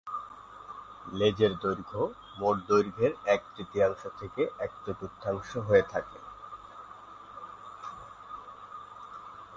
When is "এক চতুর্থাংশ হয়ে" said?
4.59-5.83